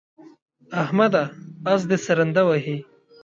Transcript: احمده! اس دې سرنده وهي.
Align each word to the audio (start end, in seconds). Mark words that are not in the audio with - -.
احمده! 0.83 1.23
اس 1.71 1.81
دې 1.89 1.97
سرنده 2.05 2.41
وهي. 2.47 2.77